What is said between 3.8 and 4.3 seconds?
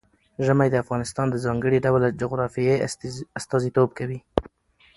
کوي.